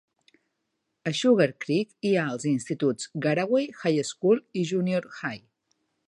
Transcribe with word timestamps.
A 1.09 1.11
Sugarcreek 1.17 1.91
hi 2.11 2.13
ha 2.15 2.23
els 2.35 2.47
instituts 2.53 3.11
Garaway 3.27 3.67
High 3.83 4.01
School 4.13 4.41
i 4.63 4.63
Junior 4.71 5.07
High. 5.19 5.45